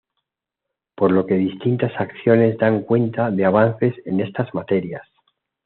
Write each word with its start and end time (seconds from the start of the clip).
Por 0.95 1.11
lo 1.11 1.27
que 1.27 1.35
distintas 1.35 1.91
acciones 1.99 2.57
dan 2.57 2.81
cuenta 2.81 3.29
de 3.29 3.45
avances 3.45 3.93
en 4.07 4.19
estas 4.21 4.51
materias. 4.55 5.07